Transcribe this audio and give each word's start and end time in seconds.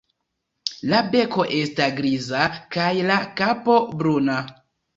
La 0.93 1.01
beko 1.15 1.45
esta 1.59 1.91
griza 2.01 2.43
kaj 2.79 2.89
la 3.13 3.21
kapo 3.43 3.79
bruna. 4.03 4.43